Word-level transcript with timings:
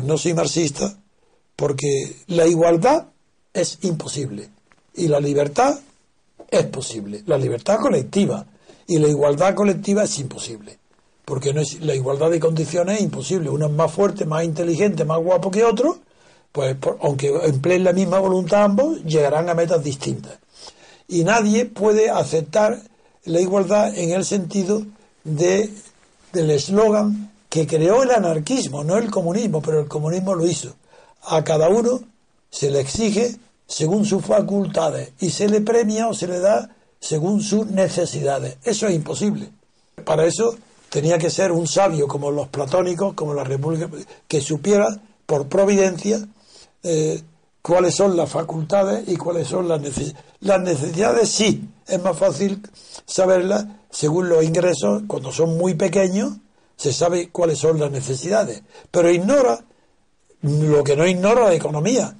Pues 0.00 0.08
no 0.08 0.16
soy 0.16 0.32
marxista 0.32 0.96
porque 1.54 2.16
la 2.28 2.46
igualdad 2.46 3.08
es 3.52 3.80
imposible 3.82 4.48
y 4.94 5.08
la 5.08 5.20
libertad 5.20 5.78
es 6.50 6.64
posible. 6.68 7.22
La 7.26 7.36
libertad 7.36 7.78
colectiva 7.78 8.46
y 8.86 8.98
la 8.98 9.08
igualdad 9.08 9.54
colectiva 9.54 10.04
es 10.04 10.18
imposible. 10.18 10.78
Porque 11.26 11.52
no 11.52 11.60
es, 11.60 11.82
la 11.82 11.94
igualdad 11.94 12.30
de 12.30 12.40
condiciones 12.40 12.96
es 12.96 13.02
imposible. 13.02 13.50
Uno 13.50 13.66
es 13.66 13.72
más 13.72 13.92
fuerte, 13.92 14.24
más 14.24 14.42
inteligente, 14.42 15.04
más 15.04 15.18
guapo 15.18 15.50
que 15.50 15.64
otro, 15.64 15.98
pues 16.50 16.78
aunque 17.02 17.38
empleen 17.44 17.84
la 17.84 17.92
misma 17.92 18.20
voluntad 18.20 18.64
ambos, 18.64 19.04
llegarán 19.04 19.50
a 19.50 19.54
metas 19.54 19.84
distintas. 19.84 20.38
Y 21.08 21.24
nadie 21.24 21.66
puede 21.66 22.08
aceptar 22.08 22.80
la 23.26 23.40
igualdad 23.42 23.94
en 23.98 24.12
el 24.12 24.24
sentido 24.24 24.82
de, 25.24 25.68
del 26.32 26.52
eslogan 26.52 27.30
que 27.50 27.66
creó 27.66 28.04
el 28.04 28.12
anarquismo, 28.12 28.84
no 28.84 28.96
el 28.96 29.10
comunismo, 29.10 29.60
pero 29.60 29.80
el 29.80 29.88
comunismo 29.88 30.34
lo 30.34 30.46
hizo. 30.46 30.72
A 31.24 31.42
cada 31.44 31.68
uno 31.68 32.00
se 32.48 32.70
le 32.70 32.80
exige 32.80 33.36
según 33.66 34.06
sus 34.06 34.24
facultades 34.24 35.12
y 35.18 35.30
se 35.30 35.48
le 35.48 35.60
premia 35.60 36.08
o 36.08 36.14
se 36.14 36.28
le 36.28 36.38
da 36.38 36.70
según 37.00 37.42
sus 37.42 37.66
necesidades. 37.66 38.56
Eso 38.62 38.86
es 38.86 38.94
imposible. 38.94 39.50
Para 40.04 40.24
eso 40.24 40.56
tenía 40.90 41.18
que 41.18 41.28
ser 41.28 41.50
un 41.50 41.66
sabio 41.66 42.06
como 42.06 42.30
los 42.30 42.48
platónicos, 42.48 43.14
como 43.14 43.34
la 43.34 43.44
República, 43.44 43.90
que 44.28 44.40
supiera 44.40 44.86
por 45.26 45.48
providencia 45.48 46.24
eh, 46.84 47.20
cuáles 47.62 47.96
son 47.96 48.16
las 48.16 48.30
facultades 48.30 49.08
y 49.08 49.16
cuáles 49.16 49.48
son 49.48 49.66
las 49.68 49.80
necesidades. 49.80 50.24
Las 50.38 50.60
necesidades 50.60 51.28
sí, 51.28 51.68
es 51.88 52.00
más 52.00 52.16
fácil 52.16 52.62
saberlas 53.06 53.66
según 53.90 54.28
los 54.28 54.44
ingresos, 54.44 55.02
cuando 55.08 55.32
son 55.32 55.58
muy 55.58 55.74
pequeños, 55.74 56.36
se 56.80 56.94
sabe 56.94 57.28
cuáles 57.28 57.58
son 57.58 57.78
las 57.78 57.90
necesidades, 57.90 58.62
pero 58.90 59.10
ignora 59.10 59.62
lo 60.40 60.82
que 60.82 60.96
no 60.96 61.06
ignora 61.06 61.44
la 61.48 61.54
economía, 61.54 62.16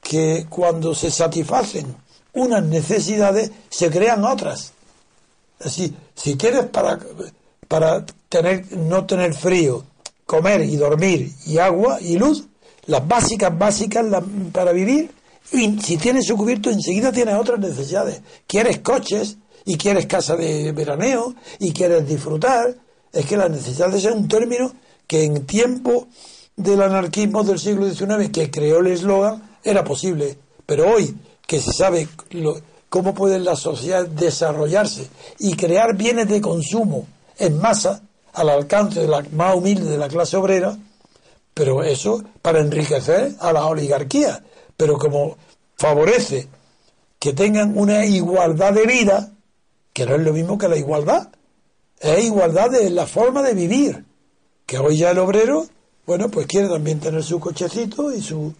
que 0.00 0.46
cuando 0.48 0.94
se 0.94 1.10
satisfacen 1.10 1.96
unas 2.34 2.62
necesidades 2.62 3.50
se 3.68 3.90
crean 3.90 4.24
otras. 4.24 4.70
Así, 5.58 5.92
si 6.14 6.36
quieres 6.36 6.66
para, 6.66 7.00
para 7.66 8.06
tener, 8.28 8.76
no 8.76 9.04
tener 9.04 9.34
frío, 9.34 9.82
comer 10.26 10.60
y 10.60 10.76
dormir 10.76 11.32
y 11.46 11.58
agua 11.58 11.98
y 12.00 12.16
luz, 12.16 12.44
las 12.86 13.06
básicas, 13.08 13.56
básicas 13.58 14.04
la- 14.04 14.22
para 14.52 14.70
vivir, 14.70 15.10
y 15.50 15.80
si 15.80 15.96
tienes 15.96 16.26
su 16.26 16.36
cubierto 16.36 16.70
enseguida 16.70 17.10
tienes 17.10 17.34
otras 17.34 17.58
necesidades. 17.58 18.20
Quieres 18.46 18.78
coches 18.78 19.38
y 19.64 19.76
quieres 19.76 20.06
casa 20.06 20.36
de 20.36 20.70
veraneo 20.70 21.34
y 21.58 21.72
quieres 21.72 22.06
disfrutar. 22.06 22.76
Es 23.14 23.26
que 23.26 23.36
las 23.36 23.50
necesidades 23.50 24.04
es 24.04 24.12
un 24.12 24.28
término 24.28 24.72
que 25.06 25.24
en 25.24 25.46
tiempo 25.46 26.08
del 26.56 26.82
anarquismo 26.82 27.44
del 27.44 27.58
siglo 27.58 27.88
XIX, 27.88 28.30
que 28.30 28.50
creó 28.50 28.80
el 28.80 28.88
eslogan, 28.88 29.58
era 29.62 29.84
posible. 29.84 30.36
Pero 30.66 30.90
hoy, 30.92 31.16
que 31.46 31.60
se 31.60 31.72
sabe 31.72 32.08
cómo 32.88 33.14
pueden 33.14 33.44
las 33.44 33.60
sociedades 33.60 34.14
desarrollarse 34.14 35.08
y 35.38 35.54
crear 35.56 35.96
bienes 35.96 36.28
de 36.28 36.40
consumo 36.40 37.06
en 37.38 37.58
masa 37.60 38.02
al 38.32 38.48
alcance 38.48 39.00
de 39.00 39.08
la 39.08 39.24
más 39.32 39.56
humilde 39.56 39.88
de 39.88 39.98
la 39.98 40.08
clase 40.08 40.36
obrera, 40.36 40.76
pero 41.52 41.82
eso 41.82 42.22
para 42.42 42.60
enriquecer 42.60 43.34
a 43.40 43.52
la 43.52 43.66
oligarquía. 43.66 44.44
Pero 44.76 44.98
como 44.98 45.36
favorece 45.76 46.48
que 47.18 47.32
tengan 47.32 47.78
una 47.78 48.04
igualdad 48.04 48.72
de 48.72 48.86
vida, 48.86 49.32
que 49.92 50.04
no 50.06 50.16
es 50.16 50.22
lo 50.22 50.32
mismo 50.32 50.58
que 50.58 50.68
la 50.68 50.76
igualdad, 50.76 51.28
es 52.04 52.24
igualdad 52.24 52.70
de 52.70 52.90
la 52.90 53.06
forma 53.06 53.42
de 53.42 53.54
vivir. 53.54 54.04
Que 54.66 54.78
hoy 54.78 54.98
ya 54.98 55.10
el 55.10 55.18
obrero, 55.18 55.66
bueno, 56.06 56.28
pues 56.28 56.46
quiere 56.46 56.68
también 56.68 57.00
tener 57.00 57.22
su 57.22 57.40
cochecito 57.40 58.12
y 58.12 58.22
su 58.22 58.54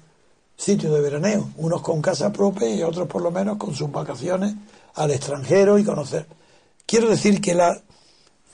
sitio 0.57 0.93
de 0.93 1.01
veraneo, 1.01 1.51
unos 1.57 1.83
con 1.83 2.01
casa 2.01 2.33
propia 2.33 2.69
y 2.69 2.83
otros 2.83 3.09
por 3.09 3.23
lo 3.23 3.31
menos 3.31 3.59
con 3.59 3.75
sus 3.75 3.91
vacaciones 3.91 4.55
al 4.95 5.11
extranjero 5.11 5.79
y 5.79 5.85
conocer. 5.85 6.27
Quiero 6.87 7.09
decir 7.09 7.41
que 7.41 7.55
la 7.55 7.81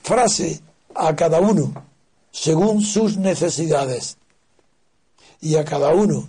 frase 0.01 0.61
a 0.95 1.15
cada 1.15 1.39
uno 1.39 1.71
según 2.31 2.81
sus 2.81 3.17
necesidades 3.17 4.17
y 5.41 5.55
a 5.55 5.65
cada 5.65 5.93
uno 5.93 6.27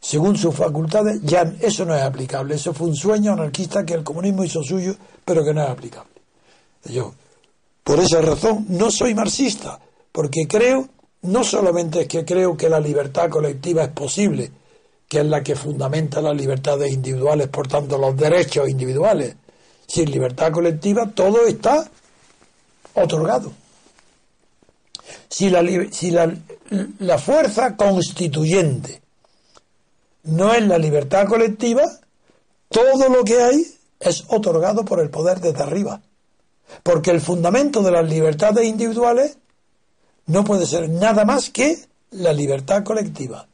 según 0.00 0.36
sus 0.36 0.54
facultades, 0.56 1.20
ya 1.22 1.42
eso 1.60 1.84
no 1.84 1.94
es 1.94 2.02
aplicable. 2.02 2.56
Eso 2.56 2.74
fue 2.74 2.88
un 2.88 2.96
sueño 2.96 3.32
anarquista 3.32 3.86
que 3.86 3.94
el 3.94 4.02
comunismo 4.02 4.42
hizo 4.42 4.60
suyo, 4.64 4.96
pero 5.24 5.44
que 5.44 5.54
no 5.54 5.62
es 5.62 5.70
aplicable. 5.70 6.10
Yo, 6.86 7.14
por 7.84 7.98
esa 7.98 8.20
razón, 8.20 8.66
no 8.68 8.90
soy 8.90 9.14
marxista, 9.14 9.80
porque 10.12 10.46
creo, 10.48 10.88
no 11.22 11.42
solamente 11.44 12.02
es 12.02 12.08
que 12.08 12.24
creo 12.24 12.56
que 12.56 12.68
la 12.68 12.80
libertad 12.80 13.28
colectiva 13.28 13.84
es 13.84 13.90
posible, 13.90 14.52
que 15.08 15.20
es 15.20 15.26
la 15.26 15.42
que 15.42 15.56
fundamenta 15.56 16.20
las 16.22 16.36
libertades 16.36 16.92
individuales, 16.92 17.48
por 17.48 17.68
tanto 17.68 17.98
los 17.98 18.16
derechos 18.16 18.68
individuales. 18.68 19.36
Sin 19.86 20.10
libertad 20.10 20.52
colectiva 20.52 21.10
todo 21.14 21.46
está 21.46 21.86
otorgado. 22.94 23.52
Si 25.28 25.50
la, 25.50 25.62
si 25.90 26.10
la, 26.10 26.34
la 27.00 27.18
fuerza 27.18 27.76
constituyente 27.76 29.02
no 30.24 30.54
es 30.54 30.66
la 30.66 30.78
libertad 30.78 31.26
colectiva, 31.26 31.82
todo 32.68 33.08
lo 33.08 33.24
que 33.24 33.42
hay 33.42 33.66
es 34.00 34.24
otorgado 34.28 34.84
por 34.84 35.00
el 35.00 35.10
poder 35.10 35.40
desde 35.40 35.62
arriba. 35.62 36.00
Porque 36.82 37.10
el 37.10 37.20
fundamento 37.20 37.82
de 37.82 37.90
las 37.90 38.08
libertades 38.08 38.66
individuales 38.66 39.38
no 40.26 40.44
puede 40.44 40.66
ser 40.66 40.88
nada 40.88 41.24
más 41.24 41.50
que 41.50 41.78
la 42.12 42.32
libertad 42.32 42.82
colectiva. 42.84 43.46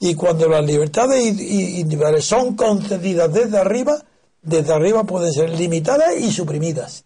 Y 0.00 0.14
cuando 0.14 0.48
las 0.48 0.64
libertades 0.64 1.24
individuales 1.24 2.24
son 2.24 2.54
concedidas 2.54 3.32
desde 3.32 3.58
arriba, 3.58 4.02
desde 4.42 4.72
arriba 4.72 5.04
pueden 5.04 5.32
ser 5.32 5.50
limitadas 5.50 6.16
y 6.18 6.30
suprimidas. 6.30 7.04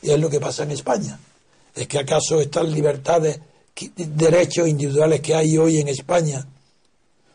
Y 0.00 0.10
es 0.10 0.18
lo 0.18 0.30
que 0.30 0.40
pasa 0.40 0.62
en 0.62 0.70
España. 0.70 1.18
¿Es 1.74 1.86
que 1.86 1.98
acaso 1.98 2.40
estas 2.40 2.68
libertades, 2.68 3.38
derechos 3.96 4.68
individuales 4.68 5.20
que 5.20 5.34
hay 5.34 5.56
hoy 5.58 5.78
en 5.78 5.88
España, 5.88 6.46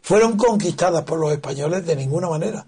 fueron 0.01 0.37
conquistadas 0.37 1.03
por 1.03 1.19
los 1.19 1.31
españoles 1.31 1.85
de 1.85 1.95
ninguna 1.95 2.29
manera? 2.29 2.65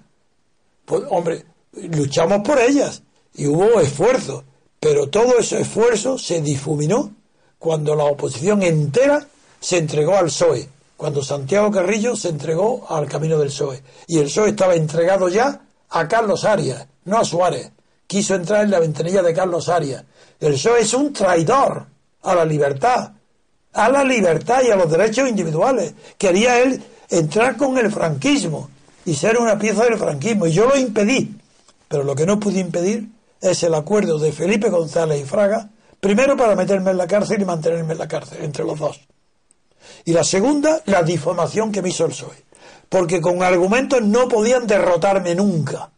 Pues, 0.85 1.03
hombre, 1.09 1.45
luchamos 1.73 2.41
por 2.41 2.59
ellas 2.59 3.01
y 3.39 3.47
hubo 3.47 3.79
esfuerzo, 3.79 4.43
pero 4.81 5.07
todo 5.07 5.39
ese 5.39 5.61
esfuerzo 5.61 6.17
se 6.17 6.41
difuminó 6.41 7.13
cuando 7.57 7.95
la 7.95 8.03
oposición 8.03 8.61
entera 8.63 9.25
se 9.61 9.77
entregó 9.77 10.17
al 10.17 10.25
PSOE, 10.25 10.67
cuando 10.97 11.23
Santiago 11.23 11.71
Carrillo 11.71 12.17
se 12.17 12.29
entregó 12.29 12.85
al 12.89 13.07
camino 13.07 13.37
del 13.37 13.47
PSOE. 13.47 13.81
Y 14.07 14.17
el 14.17 14.25
PSOE 14.25 14.49
estaba 14.49 14.75
entregado 14.75 15.29
ya 15.29 15.61
a 15.89 16.07
Carlos 16.09 16.43
Arias, 16.43 16.85
no 17.05 17.17
a 17.17 17.23
Suárez. 17.23 17.71
Quiso 18.05 18.35
entrar 18.35 18.65
en 18.65 18.71
la 18.71 18.79
ventanilla 18.79 19.21
de 19.21 19.33
Carlos 19.33 19.69
Arias. 19.69 20.03
El 20.41 20.53
PSOE 20.53 20.81
es 20.81 20.93
un 20.93 21.13
traidor 21.13 21.85
a 22.23 22.35
la 22.35 22.43
libertad, 22.43 23.13
a 23.71 23.89
la 23.89 24.03
libertad 24.03 24.63
y 24.67 24.71
a 24.71 24.75
los 24.75 24.91
derechos 24.91 25.29
individuales. 25.29 25.93
Quería 26.17 26.59
él 26.59 26.83
entrar 27.09 27.55
con 27.55 27.77
el 27.77 27.89
franquismo 27.89 28.69
y 29.05 29.15
ser 29.15 29.37
una 29.37 29.57
pieza 29.57 29.85
del 29.85 29.97
franquismo. 29.97 30.45
Y 30.45 30.51
yo 30.51 30.67
lo 30.67 30.75
impedí. 30.75 31.37
Pero 31.87 32.03
lo 32.03 32.13
que 32.15 32.25
no 32.25 32.37
pude 32.37 32.59
impedir 32.59 33.07
es 33.41 33.63
el 33.63 33.73
acuerdo 33.73 34.19
de 34.19 34.31
Felipe 34.31 34.69
González 34.69 35.21
y 35.21 35.25
Fraga, 35.25 35.69
primero 35.99 36.35
para 36.35 36.55
meterme 36.55 36.91
en 36.91 36.97
la 36.97 37.07
cárcel 37.07 37.41
y 37.41 37.45
mantenerme 37.45 37.93
en 37.93 37.99
la 37.99 38.07
cárcel, 38.07 38.43
entre 38.43 38.63
los 38.63 38.79
dos. 38.79 38.99
Y 40.05 40.13
la 40.13 40.23
segunda, 40.23 40.81
la 40.85 41.03
difamación 41.03 41.71
que 41.71 41.81
me 41.81 41.89
hizo 41.89 42.05
el 42.05 42.11
PSOE. 42.11 42.43
Porque 42.89 43.21
con 43.21 43.43
argumentos 43.43 44.01
no 44.01 44.27
podían 44.27 44.65
derrotarme 44.65 45.35
nunca, 45.35 45.91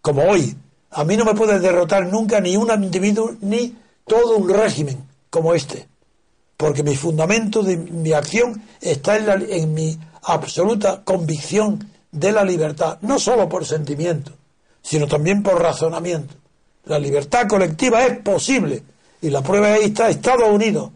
como 0.00 0.22
hoy. 0.22 0.56
A 0.92 1.04
mí 1.04 1.16
no 1.16 1.24
me 1.24 1.34
puede 1.34 1.60
derrotar 1.60 2.06
nunca 2.06 2.40
ni 2.40 2.56
un 2.56 2.70
individuo 2.82 3.36
ni 3.42 3.76
todo 4.06 4.36
un 4.36 4.48
régimen 4.48 5.06
como 5.28 5.54
este. 5.54 5.88
Porque 6.56 6.82
mi 6.82 6.96
fundamento 6.96 7.62
de 7.62 7.76
mi 7.76 8.12
acción 8.12 8.62
está 8.80 9.16
en, 9.16 9.26
la, 9.26 9.34
en 9.34 9.72
mi 9.74 9.98
absoluta 10.22 11.02
convicción 11.04 11.90
de 12.10 12.32
la 12.32 12.44
libertad, 12.44 12.98
no 13.02 13.18
solo 13.18 13.48
por 13.48 13.64
sentimiento, 13.64 14.32
sino 14.82 15.06
también 15.06 15.42
por 15.42 15.62
razonamiento. 15.62 16.34
La 16.90 16.98
libertad 16.98 17.46
colectiva 17.46 18.04
es 18.04 18.18
posible 18.18 18.82
y 19.22 19.30
la 19.30 19.44
prueba 19.44 19.76
está 19.76 20.10
Estados 20.10 20.50
Unidos. 20.50 20.90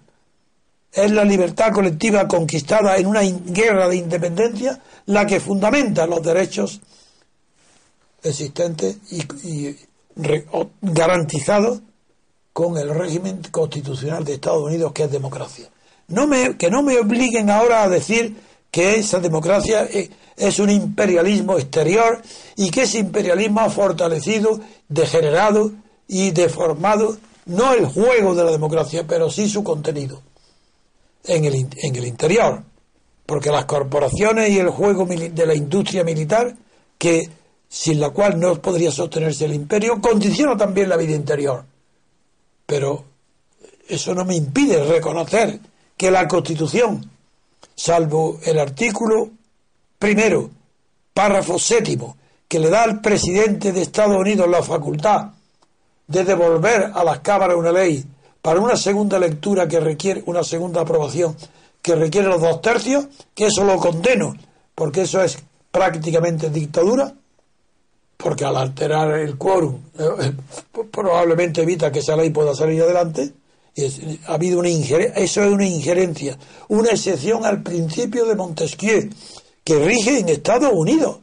Es 0.90 1.08
la 1.12 1.24
libertad 1.24 1.72
colectiva 1.72 2.26
conquistada 2.26 2.96
en 2.96 3.06
una 3.06 3.20
guerra 3.20 3.88
de 3.88 3.98
independencia 3.98 4.80
la 5.06 5.24
que 5.24 5.38
fundamenta 5.38 6.04
los 6.08 6.20
derechos 6.20 6.80
existentes 8.24 8.96
y, 9.12 9.76
garantizados 10.82 11.80
con 12.52 12.76
el 12.76 12.92
régimen 12.92 13.40
constitucional 13.52 14.24
de 14.24 14.34
Estados 14.34 14.64
Unidos 14.64 14.90
que 14.90 15.04
es 15.04 15.12
democracia. 15.12 15.70
Que 16.58 16.70
no 16.72 16.82
me 16.82 16.98
obliguen 16.98 17.50
ahora 17.50 17.84
a 17.84 17.88
decir 17.88 18.34
que 18.72 18.96
esa 18.96 19.20
democracia 19.20 19.88
es 20.36 20.58
un 20.58 20.70
imperialismo 20.70 21.56
exterior 21.56 22.20
y 22.56 22.72
que 22.72 22.82
ese 22.82 22.98
imperialismo 22.98 23.60
ha 23.60 23.70
fortalecido, 23.70 24.58
degenerado 24.88 25.83
y 26.08 26.30
deformado 26.30 27.16
no 27.46 27.72
el 27.72 27.86
juego 27.86 28.34
de 28.34 28.44
la 28.44 28.50
democracia, 28.50 29.04
pero 29.06 29.30
sí 29.30 29.48
su 29.48 29.62
contenido 29.62 30.22
en 31.24 31.44
el, 31.44 31.54
en 31.76 31.96
el 31.96 32.06
interior. 32.06 32.62
Porque 33.26 33.50
las 33.50 33.64
corporaciones 33.64 34.50
y 34.50 34.58
el 34.58 34.68
juego 34.68 35.06
de 35.06 35.46
la 35.46 35.54
industria 35.54 36.04
militar, 36.04 36.54
que 36.98 37.28
sin 37.68 37.98
la 37.98 38.10
cual 38.10 38.38
no 38.38 38.60
podría 38.60 38.90
sostenerse 38.90 39.46
el 39.46 39.54
imperio, 39.54 40.00
condiciona 40.00 40.56
también 40.56 40.88
la 40.88 40.96
vida 40.96 41.14
interior. 41.14 41.64
Pero 42.66 43.04
eso 43.88 44.14
no 44.14 44.24
me 44.24 44.36
impide 44.36 44.84
reconocer 44.84 45.58
que 45.96 46.10
la 46.10 46.28
Constitución, 46.28 47.10
salvo 47.74 48.38
el 48.44 48.58
artículo 48.58 49.30
primero, 49.98 50.50
párrafo 51.14 51.58
séptimo, 51.58 52.16
que 52.46 52.58
le 52.58 52.68
da 52.68 52.82
al 52.82 53.00
presidente 53.00 53.72
de 53.72 53.82
Estados 53.82 54.18
Unidos 54.18 54.48
la 54.48 54.62
facultad 54.62 55.33
de 56.06 56.24
devolver 56.24 56.90
a 56.94 57.04
las 57.04 57.20
cámaras 57.20 57.56
una 57.56 57.72
ley 57.72 58.04
para 58.42 58.60
una 58.60 58.76
segunda 58.76 59.18
lectura 59.18 59.66
que 59.66 59.80
requiere 59.80 60.22
una 60.26 60.44
segunda 60.44 60.82
aprobación 60.82 61.36
que 61.84 61.94
requiere 61.94 62.28
los 62.28 62.40
dos 62.40 62.62
tercios, 62.62 63.08
que 63.34 63.44
eso 63.44 63.62
lo 63.62 63.76
condeno, 63.76 64.34
porque 64.74 65.02
eso 65.02 65.22
es 65.22 65.36
prácticamente 65.70 66.48
dictadura, 66.48 67.12
porque 68.16 68.46
al 68.46 68.56
alterar 68.56 69.18
el 69.18 69.36
quórum 69.36 69.80
eh, 69.98 70.32
probablemente 70.90 71.60
evita 71.60 71.92
que 71.92 71.98
esa 71.98 72.16
ley 72.16 72.30
pueda 72.30 72.54
salir 72.54 72.80
adelante. 72.80 73.34
Y 73.76 73.84
ha 74.26 74.32
habido 74.32 74.60
una 74.60 74.70
injerencia, 74.70 75.22
eso 75.22 75.42
es 75.42 75.52
una 75.52 75.66
injerencia, 75.66 76.38
una 76.68 76.88
excepción 76.88 77.44
al 77.44 77.62
principio 77.62 78.24
de 78.24 78.34
Montesquieu, 78.36 79.10
que 79.62 79.78
rige 79.78 80.20
en 80.20 80.30
Estados 80.30 80.72
Unidos. 80.72 81.18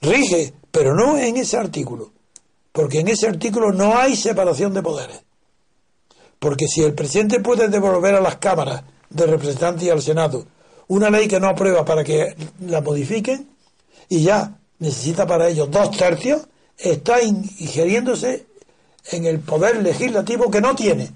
Rige, 0.00 0.52
pero 0.72 0.96
no 0.96 1.16
en 1.16 1.36
ese 1.36 1.58
artículo 1.58 2.10
porque 2.74 2.98
en 2.98 3.06
ese 3.06 3.28
artículo 3.28 3.70
no 3.70 3.96
hay 3.96 4.16
separación 4.16 4.74
de 4.74 4.82
poderes. 4.82 5.22
Porque 6.40 6.66
si 6.66 6.82
el 6.82 6.92
presidente 6.92 7.38
puede 7.38 7.68
devolver 7.68 8.16
a 8.16 8.20
las 8.20 8.38
cámaras 8.38 8.82
de 9.10 9.26
representantes 9.26 9.84
y 9.84 9.90
al 9.90 10.02
Senado 10.02 10.44
una 10.88 11.08
ley 11.08 11.28
que 11.28 11.38
no 11.38 11.48
aprueba 11.48 11.84
para 11.84 12.02
que 12.02 12.34
la 12.66 12.80
modifiquen 12.80 13.48
y 14.08 14.24
ya 14.24 14.58
necesita 14.80 15.24
para 15.24 15.48
ello 15.48 15.66
dos 15.66 15.96
tercios, 15.96 16.48
está 16.76 17.22
ingiriéndose 17.22 18.44
en 19.12 19.24
el 19.24 19.38
poder 19.38 19.80
legislativo 19.80 20.50
que 20.50 20.60
no 20.60 20.74
tiene. 20.74 21.10